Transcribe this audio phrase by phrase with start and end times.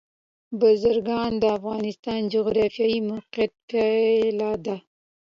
[0.59, 4.77] بزګان د افغانستان د جغرافیایي موقیعت پایله ده.